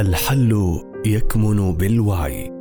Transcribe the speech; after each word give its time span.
الحل 0.00 0.80
يكمن 1.06 1.72
بالوعي. 1.72 2.52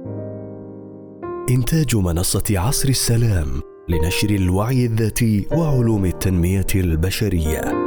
إنتاج 1.50 1.96
منصة 1.96 2.44
عصر 2.50 2.90
السلام 2.90 3.48
لنشر 3.90 4.30
الوعي 4.30 4.86
الذاتي 4.86 5.48
وعلوم 5.52 6.06
التنمية 6.06 6.68
البشرية. 6.76 7.87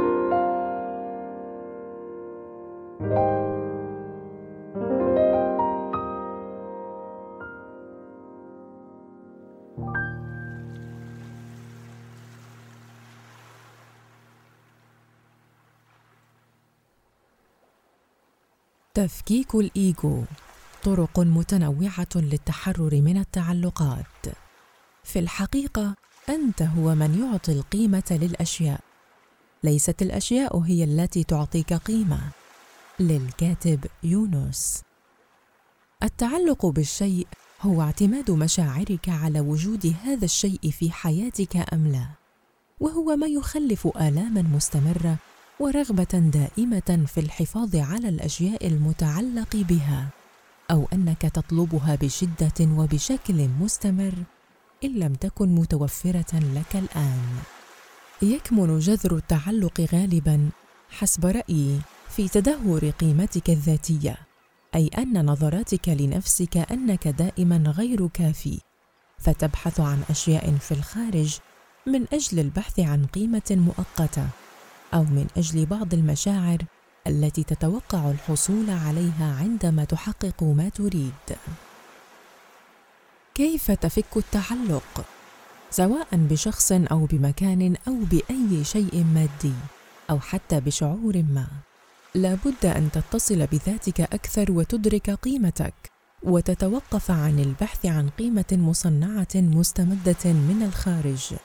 تفكيك 18.93 19.55
الإيجو. 19.55 20.23
طرق 20.83 21.19
متنوعة 21.19 22.07
للتحرر 22.15 23.01
من 23.01 23.17
التعلقات. 23.17 24.25
في 25.03 25.19
الحقيقة 25.19 25.95
أنت 26.29 26.61
هو 26.61 26.95
من 26.95 27.19
يعطي 27.23 27.51
القيمة 27.51 28.03
للأشياء. 28.21 28.79
ليست 29.63 30.01
الأشياء 30.01 30.57
هي 30.57 30.83
التي 30.83 31.23
تعطيك 31.23 31.73
قيمة. 31.73 32.19
للكاتب 32.99 33.85
يونس. 34.03 34.81
التعلق 36.03 36.65
بالشيء 36.65 37.27
هو 37.61 37.81
اعتماد 37.81 38.31
مشاعرك 38.31 39.09
على 39.09 39.39
وجود 39.39 39.95
هذا 40.03 40.25
الشيء 40.25 40.71
في 40.71 40.91
حياتك 40.91 41.73
أم 41.73 41.87
لا؟ 41.87 42.07
وهو 42.79 43.15
ما 43.15 43.27
يخلف 43.27 43.87
آلاما 43.87 44.41
مستمرة 44.41 45.17
ورغبة 45.59 46.13
دائمة 46.13 47.05
في 47.07 47.19
الحفاظ 47.19 47.75
على 47.75 48.09
الأشياء 48.09 48.67
المتعلق 48.67 49.55
بها 49.55 50.07
أو 50.71 50.87
أنك 50.93 51.21
تطلبها 51.21 51.95
بشدة 51.95 52.59
وبشكل 52.59 53.47
مستمر 53.59 54.13
إن 54.83 54.93
لم 54.99 55.13
تكن 55.13 55.55
متوفرة 55.55 56.39
لك 56.39 56.75
الآن. 56.75 57.21
يكمن 58.21 58.79
جذر 58.79 59.15
التعلق 59.15 59.81
غالبا 59.93 60.49
حسب 60.89 61.25
رأيي 61.25 61.81
في 62.09 62.27
تدهور 62.27 62.89
قيمتك 62.89 63.49
الذاتية 63.49 64.17
أي 64.75 64.87
أن 64.97 65.25
نظراتك 65.25 65.89
لنفسك 65.89 66.57
أنك 66.57 67.07
دائما 67.07 67.57
غير 67.57 68.07
كافي 68.07 68.59
فتبحث 69.19 69.79
عن 69.79 70.01
أشياء 70.09 70.55
في 70.55 70.71
الخارج 70.71 71.37
من 71.87 72.05
أجل 72.13 72.39
البحث 72.39 72.79
عن 72.79 73.05
قيمة 73.05 73.51
مؤقتة. 73.51 74.27
أو 74.93 75.03
من 75.03 75.27
أجل 75.37 75.65
بعض 75.65 75.93
المشاعر 75.93 76.57
التي 77.07 77.43
تتوقع 77.43 78.11
الحصول 78.11 78.69
عليها 78.69 79.35
عندما 79.39 79.83
تحقق 79.83 80.43
ما 80.43 80.69
تريد. 80.69 81.37
كيف 83.35 83.71
تفك 83.71 84.17
التعلق؟ 84.17 85.05
سواء 85.71 86.07
بشخص 86.11 86.71
أو 86.71 87.05
بمكان 87.05 87.75
أو 87.87 87.93
بأي 88.11 88.63
شيء 88.63 89.05
مادي 89.13 89.53
أو 90.09 90.19
حتى 90.19 90.59
بشعور 90.59 91.17
ما. 91.17 91.47
لابد 92.15 92.65
أن 92.65 92.89
تتصل 92.91 93.47
بذاتك 93.47 94.01
أكثر 94.01 94.51
وتدرك 94.51 95.09
قيمتك 95.09 95.73
وتتوقف 96.23 97.11
عن 97.11 97.39
البحث 97.39 97.85
عن 97.85 98.09
قيمة 98.09 98.45
مصنعة 98.51 99.35
مستمدة 99.35 100.25
من 100.25 100.63
الخارج. 100.67 101.35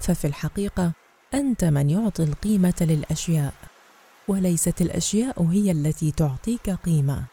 ففي 0.00 0.26
الحقيقة 0.26 0.92
أنت 1.34 1.64
من 1.64 1.90
يعطي 1.90 2.22
القيمة 2.22 2.74
للأشياء 2.80 3.54
وليست 4.28 4.80
الأشياء 4.80 5.42
هي 5.42 5.70
التي 5.70 6.10
تعطيك 6.10 6.70
قيمة. 6.70 7.24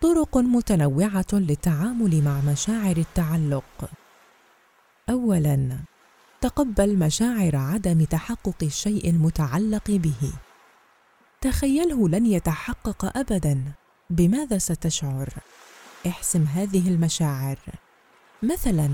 طرق 0.00 0.38
متنوعة 0.38 1.26
للتعامل 1.32 2.22
مع 2.22 2.40
مشاعر 2.52 2.96
التعلق. 2.96 3.90
اولا 5.10 5.76
تقبل 6.40 6.98
مشاعر 6.98 7.56
عدم 7.56 8.04
تحقق 8.04 8.56
الشيء 8.62 9.10
المتعلق 9.10 9.90
به. 9.90 10.32
تخيله 11.40 12.08
لن 12.08 12.26
يتحقق 12.26 13.18
ابدا. 13.18 13.62
بماذا 14.10 14.58
ستشعر؟ 14.58 15.28
احسم 16.06 16.44
هذه 16.44 16.88
المشاعر. 16.88 17.58
مثلا 18.42 18.90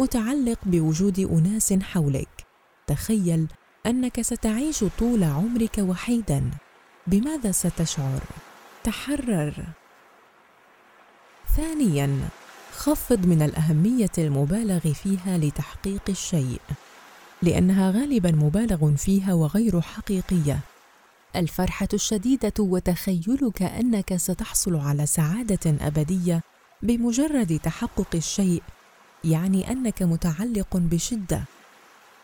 متعلق 0.00 0.58
بوجود 0.66 1.18
أناس 1.18 1.72
حولك. 1.72 2.49
تخيل 2.90 3.46
أنك 3.86 4.20
ستعيش 4.20 4.84
طول 4.98 5.24
عمرك 5.24 5.78
وحيدا. 5.78 6.50
بماذا 7.06 7.52
ستشعر؟ 7.52 8.20
تحرر. 8.84 9.54
ثانيا 11.56 12.18
خفض 12.72 13.26
من 13.26 13.42
الأهمية 13.42 14.10
المبالغ 14.18 14.80
فيها 14.80 15.38
لتحقيق 15.38 16.02
الشيء 16.08 16.60
لأنها 17.42 17.90
غالبا 17.90 18.32
مبالغ 18.32 18.96
فيها 18.96 19.34
وغير 19.34 19.80
حقيقية. 19.80 20.58
الفرحة 21.36 21.88
الشديدة 21.94 22.54
وتخيلك 22.58 23.62
أنك 23.62 24.16
ستحصل 24.16 24.76
على 24.76 25.06
سعادة 25.06 25.86
أبدية 25.86 26.42
بمجرد 26.82 27.60
تحقق 27.62 28.08
الشيء 28.14 28.62
يعني 29.24 29.72
أنك 29.72 30.02
متعلق 30.02 30.76
بشدة. 30.76 31.44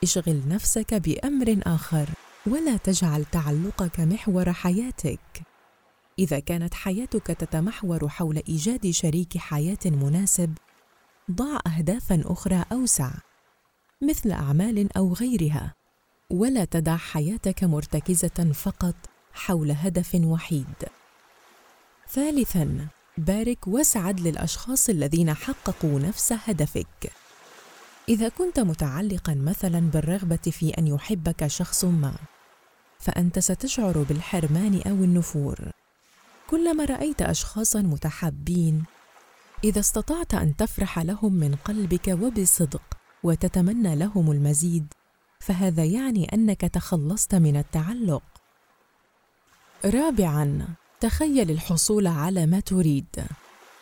اشغل 0.03 0.43
نفسك 0.49 0.95
بأمر 0.95 1.61
آخر 1.67 2.09
ولا 2.47 2.77
تجعل 2.77 3.25
تعلقك 3.25 4.01
محور 4.01 4.53
حياتك. 4.53 5.43
إذا 6.19 6.39
كانت 6.39 6.75
حياتك 6.75 7.27
تتمحور 7.27 8.09
حول 8.09 8.43
إيجاد 8.49 8.91
شريك 8.91 9.39
حياة 9.39 9.79
مناسب 9.85 10.55
ضع 11.31 11.59
اهدافا 11.67 12.23
أخرى 12.27 12.65
أوسع 12.73 13.11
مثل 14.03 14.31
أعمال 14.31 14.97
أو 14.97 15.13
غيرها. 15.13 15.75
ولا 16.31 16.65
تدع 16.65 16.97
حياتك 16.97 17.65
مرتكزة 17.65 18.53
فقط 18.55 18.95
حول 19.33 19.71
هدف 19.71 20.15
وحيد. 20.15 20.85
ثالثا 22.11 22.89
بارك 23.19 23.69
واسعد 23.69 24.21
للأشخاص 24.21 24.89
الذين 24.89 25.35
حققوا 25.35 26.01
نفس 26.01 26.33
هدفك. 26.33 27.13
إذا 28.09 28.29
كنت 28.29 28.61
متعلقا 28.61 29.35
مثلا 29.35 29.81
بالرغبة 29.81 30.37
في 30.37 30.71
أن 30.71 30.87
يحبك 30.87 31.47
شخص 31.47 31.85
ما 31.85 32.15
فأنت 32.99 33.39
ستشعر 33.39 34.03
بالحرمان 34.03 34.83
أو 34.87 34.95
النفور. 34.95 35.71
كلما 36.51 36.85
رأيت 36.85 37.23
اشخاصا 37.23 37.83
متحابين 37.83 38.85
إذا 39.65 39.81
استطعت 39.81 40.35
أن 40.35 40.57
تفرح 40.57 40.99
لهم 40.99 41.33
من 41.33 41.55
قلبك 41.55 42.09
وبصدق 42.09 42.83
وتتمنى 43.23 43.97
لهم 43.97 44.31
المزيد 44.31 44.87
فهذا 45.41 45.85
يعني 45.85 46.35
أنك 46.35 46.61
تخلصت 46.61 47.35
من 47.35 47.57
التعلق. 47.57 48.23
رابعا 49.85 50.69
تخيل 51.01 51.51
الحصول 51.51 52.07
على 52.07 52.47
ما 52.47 52.61
تريد 52.61 53.25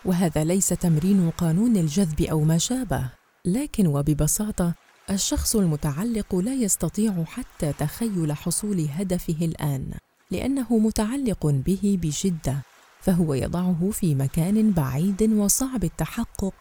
وهذا 0.05 0.45
ليس 0.45 0.69
تمرين 0.69 1.31
قانون 1.31 1.77
الجذب 1.77 2.23
أو 2.23 2.41
ما 2.41 2.59
شابه. 2.59 3.24
لكن 3.45 3.87
وببساطة 3.87 4.75
الشخص 5.11 5.57
المتعلق 5.57 6.35
لا 6.35 6.55
يستطيع 6.55 7.25
حتى 7.25 7.73
تخيل 7.73 8.33
حصول 8.33 8.81
هدفه 8.91 9.37
الآن 9.43 9.91
لأنه 10.31 10.79
متعلق 10.79 11.47
به 11.47 11.99
بشدة 12.03 12.63
فهو 13.01 13.35
يضعه 13.35 13.91
في 13.93 14.15
مكان 14.15 14.73
بعيد 14.73 15.23
وصعب 15.23 15.85
التحقق 15.85 16.55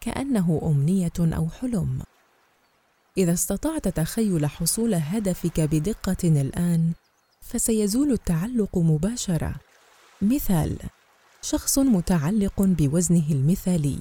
كأنه 0.00 0.60
أمنية 0.64 1.12
أو 1.18 1.48
حلم. 1.48 2.02
إذا 3.18 3.32
استطعت 3.32 3.88
تخيل 3.88 4.46
حصول 4.46 4.94
هدفك 4.94 5.60
بدقة 5.60 6.16
الآن 6.24 6.92
فسيزول 7.40 8.12
التعلق 8.12 8.78
مباشرة. 8.78 9.54
مثال 10.22 10.76
شخص 11.42 11.78
متعلق 11.78 12.62
بوزنه 12.62 13.30
المثالي. 13.30 13.98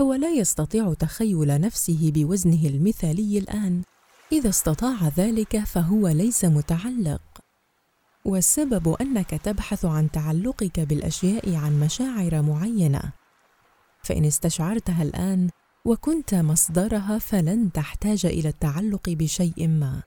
هو 0.00 0.14
لا 0.14 0.30
يستطيع 0.30 0.94
تخيل 0.94 1.60
نفسه 1.60 2.12
بوزنه 2.14 2.66
المثالي 2.66 3.38
الآن. 3.38 3.82
إذا 4.32 4.48
استطاع 4.48 5.08
ذلك 5.16 5.58
فهو 5.64 6.08
ليس 6.08 6.44
متعلق. 6.44 7.22
والسبب 8.24 8.96
أنك 9.00 9.30
تبحث 9.30 9.84
عن 9.84 10.10
تعلقك 10.10 10.80
بالأشياء 10.80 11.54
عن 11.54 11.80
مشاعر 11.80 12.42
معينة. 12.42 13.02
فإن 14.02 14.24
استشعرتها 14.24 15.02
الآن 15.02 15.48
وكنت 15.84 16.34
مصدرها 16.34 17.18
فلن 17.18 17.72
تحتاج 17.72 18.26
إلى 18.26 18.48
التعلق 18.48 19.08
بشيء 19.08 19.68
ما 19.68 20.02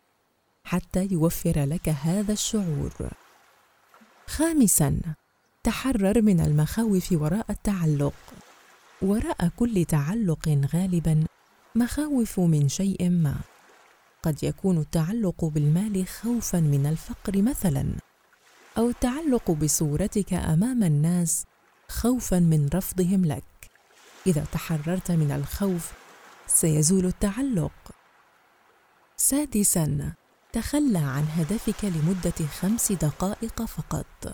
حتى 0.63 1.07
يوفر 1.11 1.63
لك 1.65 1.89
هذا 1.89 2.33
الشعور. 2.33 2.93
خامسا 4.27 4.99
تحرر 5.63 6.21
من 6.21 6.39
المخاوف 6.39 7.11
وراء 7.11 7.45
التعلق. 7.49 8.13
وراء 9.01 9.50
كل 9.56 9.86
تعلق 9.86 10.68
غالبا 10.74 11.24
مخاوف 11.75 12.39
من 12.39 12.69
شيء 12.69 13.09
ما. 13.09 13.36
قد 14.24 14.44
يكون 14.44 14.77
التعلق 14.77 15.45
بالمال 15.45 16.07
خوفا 16.07 16.59
من 16.59 16.86
الفقر 16.86 17.42
مثلا 17.42 17.86
أو 18.77 18.89
التعلق 18.89 19.51
بصورتك 19.51 20.33
أمام 20.33 20.83
الناس 20.83 21.45
خوفا 21.89 22.39
من 22.39 22.69
رفضهم 22.74 23.25
لك. 23.25 23.44
إذا 24.27 24.45
تحررت 24.51 25.12
من 25.12 25.31
الخوف 25.31 25.92
سيزول 26.48 27.06
التعلق. 27.06 27.92
سادسا 29.18 30.13
تخلى 30.53 31.00
عن 31.00 31.27
هدفك 31.38 31.86
لمدة 31.86 32.48
خمس 32.59 32.92
دقائق 32.92 33.62
فقط. 33.62 34.33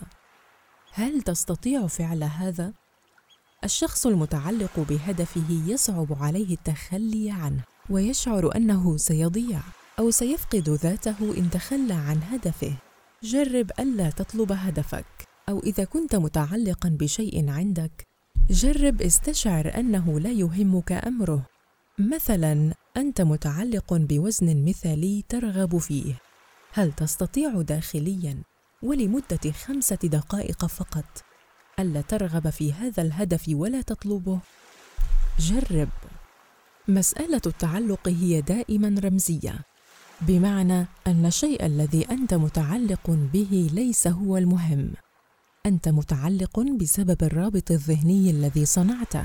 هل 0.92 1.22
تستطيع 1.22 1.86
فعل 1.86 2.24
هذا؟ 2.24 2.72
الشخص 3.64 4.06
المتعلق 4.06 4.80
بهدفه 4.88 5.62
يصعب 5.66 6.16
عليه 6.20 6.54
التخلي 6.54 7.30
عنه 7.30 7.60
ويشعر 7.90 8.56
أنه 8.56 8.96
سيضيع 8.96 9.60
أو 9.98 10.10
سيفقد 10.10 10.68
ذاته 10.68 11.38
إن 11.38 11.50
تخلى 11.50 11.94
عن 11.94 12.20
هدفه. 12.22 12.72
جرب 13.22 13.70
ألا 13.80 14.10
تطلب 14.10 14.52
هدفك 14.52 15.06
أو 15.48 15.58
إذا 15.58 15.84
كنت 15.84 16.14
متعلقا 16.16 16.88
بشيء 16.88 17.50
عندك 17.50 18.06
جرب 18.50 19.02
استشعر 19.02 19.72
أنه 19.76 20.20
لا 20.20 20.30
يهمك 20.30 20.92
أمره. 20.92 21.46
مثلا 21.98 22.74
أنت 22.96 23.20
متعلق 23.20 23.94
بوزن 23.94 24.64
مثالي 24.64 25.24
ترغب 25.28 25.78
فيه. 25.78 26.14
هل 26.72 26.92
تستطيع 26.92 27.62
داخليا؟ 27.62 28.42
ولمدة 28.82 29.52
خمسة 29.52 29.98
دقائق 30.02 30.66
فقط. 30.66 31.04
ألا 31.78 32.00
ترغب 32.00 32.50
في 32.50 32.72
هذا 32.72 33.02
الهدف 33.02 33.44
ولا 33.48 33.80
تطلبه. 33.80 34.38
جرب. 35.38 35.88
مسألة 36.88 37.40
التعلق 37.46 38.08
هي 38.08 38.40
دائما 38.40 39.00
رمزية. 39.00 39.54
بمعنى 40.20 40.86
أن 41.06 41.26
الشيء 41.26 41.66
الذي 41.66 42.10
أنت 42.10 42.34
متعلق 42.34 43.10
به 43.32 43.70
ليس 43.72 44.06
هو 44.06 44.36
المهم. 44.36 44.92
أنت 45.66 45.88
متعلق 45.88 46.60
بسبب 46.60 47.22
الرابط 47.22 47.70
الذهني 47.70 48.30
الذي 48.30 48.64
صنعته. 48.64 49.24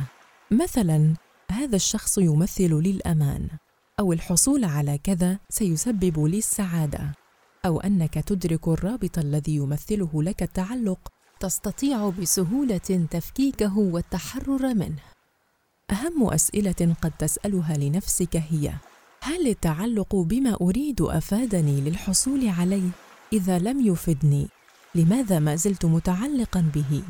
مثلا 0.52 1.14
هذا 1.52 1.76
الشخص 1.76 2.18
يمثل 2.18 2.82
لي 2.84 2.92
الامان 2.92 3.48
أو 4.00 4.14
الحصول 4.14 4.66
على 4.66 4.98
كذا 4.98 5.40
سيسبب 5.50 6.26
لي 6.26 6.38
السعاده 6.38 7.12
أو 7.66 7.80
أنك 7.80 8.14
تدرك 8.14 8.68
الرابط 8.68 9.18
الذي 9.18 9.56
يمثله 9.56 10.24
لك 10.24 10.44
التعلق. 10.44 11.13
تستطيع 11.44 12.10
بسهولة 12.10 13.08
تفكيكه 13.12 13.78
والتحرر 13.78 14.74
منه. 14.74 15.00
أهم 15.92 16.34
أسئلة 16.34 16.96
قد 17.02 17.12
تسألها 17.20 17.78
لنفسك 17.78 18.36
هي 18.36 18.74
هل 19.22 19.48
التعلق 19.48 20.16
بما 20.16 20.58
أريد 20.62 21.02
أفادني 21.02 21.82
للحصول 21.82 22.48
عليه؟ 22.48 22.90
إذا 23.34 23.60
لم 23.60 23.88
يفدني 23.88 24.48
لماذا 24.96 25.40
ما 25.40 25.56
زلت 25.56 25.86
متعلقا 25.86 26.72
به؟ 26.76 27.04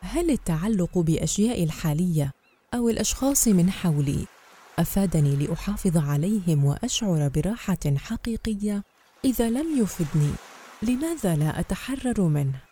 هل 0.00 0.30
التعلق 0.30 0.98
باشياء 0.98 1.64
الحالية 1.64 2.32
أو 2.74 2.88
الأشخاص 2.88 3.48
من 3.48 3.70
حولي 3.70 4.26
أفادني 4.78 5.36
لأحافظ 5.36 5.96
عليهم 5.96 6.64
وأشعر 6.64 7.28
براحة 7.28 7.96
حقيقية؟ 7.96 8.82
إذا 9.24 9.50
لم 9.50 9.82
يفدني 9.82 10.32
لماذا 10.82 11.36
لا 11.36 11.60
أتحرر 11.60 12.22
منه؟ 12.22 12.67